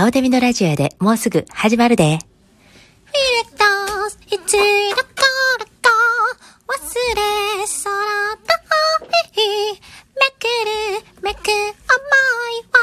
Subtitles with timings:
[0.00, 2.04] ハオデミのラジオでもうすぐ始まるで。
[2.04, 4.64] フィレットス、いつどこ
[5.58, 5.92] ろか
[6.68, 6.72] 忘
[7.60, 8.38] れそうな
[9.30, 9.44] 日
[10.16, 11.52] めくるめく思い
[12.72, 12.80] は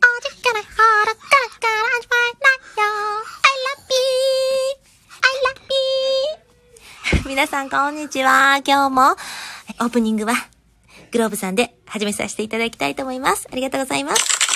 [0.00, 0.72] おじからほ
[1.04, 2.88] ろからから味わえないよ
[3.42, 4.08] I love you
[5.20, 5.66] I love
[7.24, 8.62] you 皆さんこんにちは。
[8.66, 10.32] 今日もオープニングは
[11.12, 13.46] グローブさんで始めさせていただきたいと思います。
[13.52, 14.47] ありがとうございます。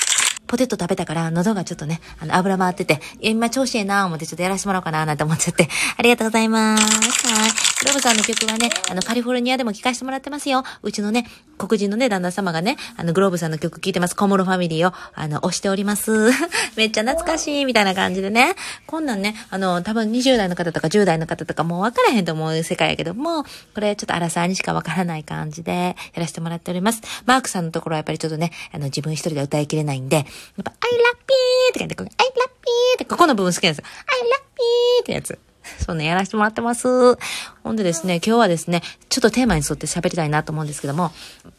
[0.52, 7.26] ポテト食べたから喉がちょっとね、あの油回ってて、今調子ええなぁ思ってちょっとやらせてもらおうかなぁなんて思っちゃって、ありがとうございます。
[7.26, 7.50] はい。
[7.84, 10.62] グロブさんの曲はね、あのカリフォルニアでも聴かせてもらってますよ。
[10.82, 11.26] うちのね、
[11.56, 14.14] 黒人のね、旦那様がね、あのグローブさんの曲聴いてます。
[14.14, 16.30] コモロファミリーを、あの、押しております。
[16.76, 18.54] めっちゃ懐かしい、みたいな感じでね。
[18.86, 27.00] こんなんね、あの、多分20代の方とか10代の方とかもう分からへんと思う世界やけども、これちょっとアラサーにしか分からない感じでやらせてもらっております。
[27.24, 30.26] マークさんのところはやっぱりちょっとね、あの、自分一人で歌いきれないんで、
[30.56, 33.84] やっぱ、I love you って書いて、こう I love you って、ここの部分好きなんですよ。
[34.06, 35.38] I love you ってやつ。
[35.82, 37.16] そんなやらせてもらってます。
[37.62, 41.10] ほんでですね、今日はですね、ちょっとテーマに沿って喋りたいなと思うんですけども、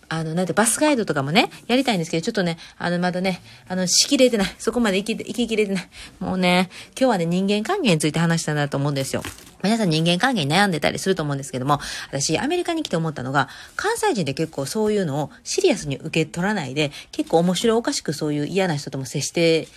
[0.09, 4.55] あの、なんてバスガイドとかもね、やりたいんですけど、ちょっとね、あの、まだね、あの、しきれてない。
[4.59, 5.89] そこまで生き、生ききれてない。
[6.19, 9.23] もうね、今日はね、人間関係について話したいなと思うんですよ。
[9.63, 11.79] 皆さん人間関係に悩んでたりすると思うんですけども、
[12.11, 19.67] 私、アメリカに来て思ったのが、関西人って結構そういうのをシリアスに受け取らないで、結構面白おかしくそういう嫌な人とも接して、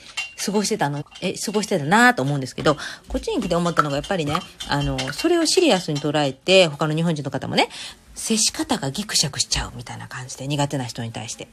[0.45, 2.77] 過ごしてたの、え、過ごしてたなと思うんですけど、
[3.09, 4.35] こっちに来て思ったのがやっぱりね、
[4.69, 7.69] あの、それをシリアスに捉えて、他の日本人の方もね、
[8.15, 11.49] 接し方がギクシャクしちゃうみたいな感じで、苦手な人に対して。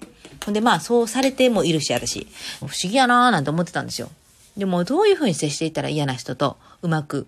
[0.45, 2.28] ほんで、まあ、そうされてもいるし、私。
[2.59, 4.09] 不思議やなーなんて思ってたんですよ。
[4.58, 7.28] でも、どういうふうに接していったら嫌な人とうまく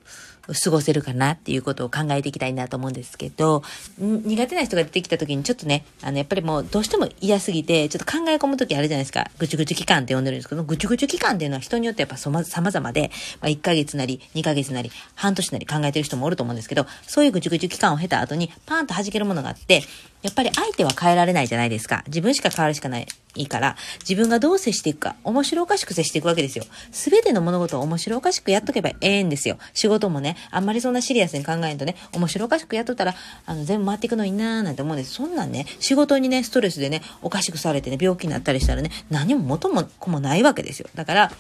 [0.54, 3.64] 過ごせるかなっていうことを考えていきたいなと思うんですけど、
[4.00, 9.30] 苦手な人が出てきた時にちょっとね、あの、やっぱりもうどうしても嫌すぎて、ちょっと考え込む時あるじゃないですか。
[9.40, 19.84] ぐちゅぐちゅ期間って呼んでるんですけど、ぐちゅぐちゅ期間っていうのは人によってやっぱ様々で、まあ、1ヶ月なり、2ヶ月なり、半年なり考えてる人もおると思うんですけど、そういうぐちゅぐちゅ期間を経た後に、パーンと弾けるものがあって、
[20.26, 22.04] やっぱり相手は変えられないじゃないですか。
[22.08, 23.06] 自分しか変わるしかない。
[23.36, 26.66] いいから、自分がどう接していくか、面白おかしく接していくわけですよ。
[26.92, 29.60] すべての物事を面白おかしくやっとけばええんですよ。
[29.76, 33.14] 仕事もね、あんまりそんなシリアスに考えんとね、面白おかしくやっとったら、
[33.46, 35.14] あの、全部回っていくのになーなんて思うんです。
[35.14, 40.90] そんなんね、仕事にね、ストレスでね、おかしくされてね、病気になったりしたらね、何も元も子もないわけですよ。
[40.96, 41.32] だから、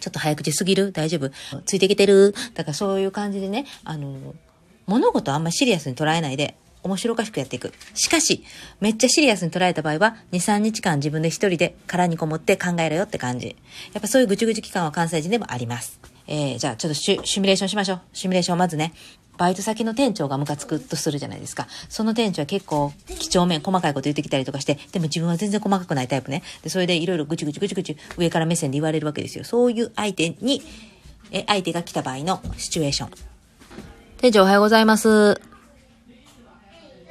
[0.00, 1.30] ちょっと早口すぎる大丈夫
[1.66, 4.34] ついてきてるだからそういう感じでね、あの、
[4.86, 6.54] 物事あんまりシリアスに捉えないで、
[6.86, 7.72] 面白おかしくやっていく。
[7.94, 8.44] しかし、
[8.80, 13.56] めっちゃシリアスに捉えた場合は、2、3日間自分で一人で殻にこもって考えろよって感じ。
[13.92, 16.00] やっぱそういうぐちぐち期間は関西人でもあります。
[16.28, 18.00] えー、じゃあちょっとシュミュレーションしましょう。
[18.12, 18.94] シミュレーションまずね、
[19.36, 21.66] バイト先の店長がムカつくとするじゃないですか。
[21.88, 26.42] その店長は結構、几帳面、細かいこと言ってきたりとかして、でも自分は全然細かくないタイプね。
[26.62, 29.44] で、それでいろいろぐちぐちぐちぐち上から目線で言われるわけですよ。
[29.44, 30.62] そういう相手に、
[31.30, 33.10] え、相手が来た場合のシチュエーション。
[34.18, 35.55] 店長おはようございます。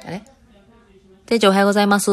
[0.06, 0.22] あれ
[1.26, 2.10] 店長おはようございます。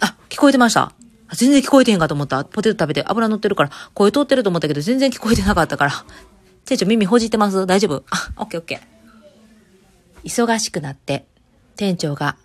[0.00, 0.92] あ、聞こえてました。
[1.32, 2.44] 全然聞こえてへんかと思った。
[2.44, 5.92] ポテト食べて油乗ってるから、声通ってると思ったけど、全然聞こえてなかったから。
[6.66, 8.04] 店長耳ほじってます大丈夫？
[8.10, 8.80] あ、オッケーオッケー。
[10.28, 11.26] 忙しくなって、
[11.76, 12.36] 店長が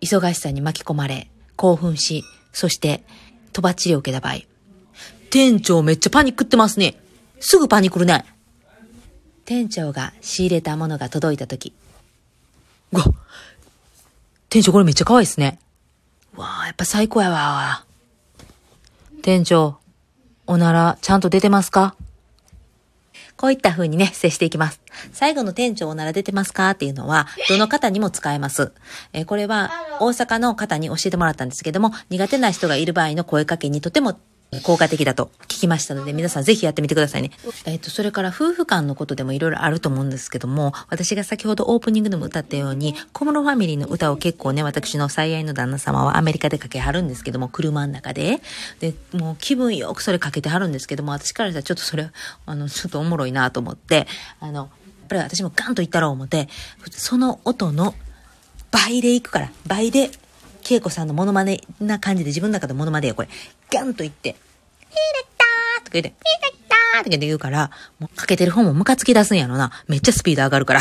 [0.00, 3.04] 忙しさに巻き込まれ、興奮し、そして、
[3.52, 4.40] とばっちりを受けた場合。
[5.30, 6.96] 店長めっちゃパニックってますね。
[7.38, 8.24] すぐパニックるね。
[9.44, 11.72] 店長が仕入れたものが届いたとき。
[12.94, 13.04] うわ、
[14.48, 15.58] 店長これめっちゃ可愛いですね。
[16.36, 17.84] うわあ、やっぱ最高やわ。
[19.22, 19.76] 店長、
[20.46, 21.96] おならちゃんと出てますか？
[23.36, 24.80] こういった風にね、接していきます。
[25.12, 28.72] 最後の店長おなら出てますかっていうのは、どの方にも使えます。
[29.12, 34.18] えーこれは大阪の方に教えてもらったんですけども、苦手な人がいる場合の声かけにとても
[34.62, 37.30] 効果的だと聞きましたので、皆さんぜひやってみてくださいね。
[37.66, 48.40] えっ、と、それから夫婦間のことでもいろいろあると思うんですけども、私が先ほどオープニングでも歌ったように、小室ファミリーの歌を結構ね、私の最愛の旦那様はアメリカでかけはるんですけども、車の中で。
[48.80, 52.10] で、もう気分よくそれかけてはるんですけども、私からしたらちょっとそれ、
[52.46, 54.06] あの、ちょっとおもろいなと思って、
[54.40, 54.68] あの、やっ
[55.08, 56.48] ぱり私もガンと言ったろう思って、
[56.90, 57.94] その音の
[58.70, 60.10] 倍でいくから、倍で、
[60.68, 63.28] 恵子さんのモノマネな感じで自分の中でモノマネよ、これ。
[63.70, 64.32] ガンと言って、
[64.80, 69.72] ピレッターとか言って、ピレッターとか言うから、もうかけてる方もムカつき出すんやろな。
[69.88, 70.80] めっちゃスピード上がるから。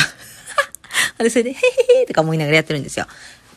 [1.19, 3.07] で、それで、へへへとか思いながらやってるんですよ。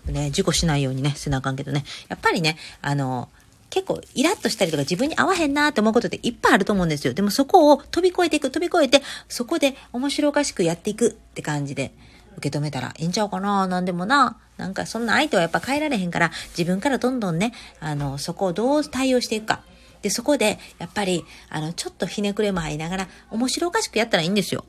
[0.07, 1.85] ね、事故しないようにね、せなあかんけどね。
[2.09, 3.29] やっぱりね、あの、
[3.71, 7.15] 結構イラッとしたりとか自分に合わへんなーって思うことっていっぱいあると思うんですよ。
[7.15, 11.93] でもそこを飛び越えていく、飛び越えて、そこで面白おかしくやっていくって感じで
[12.37, 13.67] 受け止めたらいいんちゃうかな？
[13.67, 14.39] なんでもな。
[14.57, 19.63] なんかそんな相手はやっぱ変えられへんから、自分からどんどんね、あの、そこをどう対応していくか。
[20.03, 24.65] で、そこで、やっぱり、あの、ちょっとひねくれも入りながら、面白おかしくやったらいいんですよ。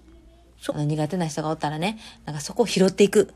[0.73, 3.33] 苦手な人がおったらね、なんかそこを拾っていく。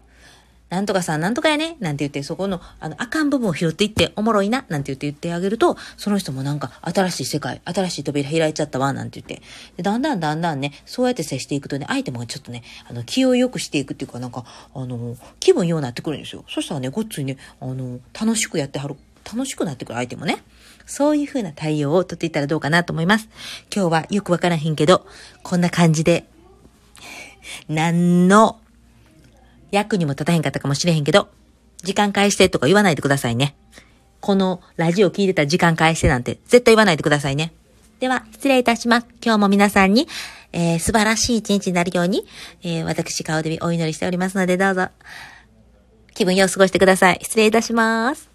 [0.72, 9.46] なんとかさん、なんとかやねなんて言って、そこの、あの、あかん部分を拾っていって、おもろいななんて言って言ってあげると、その人もなんか、新しい世界、新しい扉開いちゃったわ、なんて言って。
[9.76, 16.46] で、だんだんだんだんね、そうやって接していくとね、相手もちょっとね、あの、気を良くしていくっていうか、なんか、あの、気分良うなってくるんですよ。
[16.48, 18.96] そしたらね、ごっついね、あの、楽しくやってはる。
[19.26, 20.42] 楽しくなってくる相手もね。
[20.86, 23.28] そういう風な対応をとっていったらどうかなと思います。
[23.76, 25.06] 今日はよくわからへんけど、
[25.44, 26.28] こんな感じで、
[27.68, 28.61] 何の
[29.72, 31.30] 役にも立たへんかったかもしれへんけど、
[31.84, 33.56] 時間返してとか言わないでくださいね。
[34.20, 37.54] このラジオ聞いてた時間返してなんて絶対言わないでくださいね。
[38.00, 39.08] では、失礼いたします。
[39.24, 40.08] 今日も皆さんに、
[40.54, 42.26] えー、素晴らしい一日になるように、
[42.64, 44.88] えー、私、顔でお祈りしておりますので、どうぞ、
[46.16, 47.20] 気分よく過ごしてください。
[47.22, 48.31] 失礼いたします。